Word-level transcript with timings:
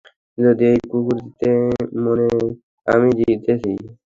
যদি 0.37 0.63
এই 0.71 0.79
কুকুর 0.89 1.17
জিতে, 1.21 1.51
মানে 2.03 2.27
আমি 2.87 3.09
জিতেছি। 3.19 3.71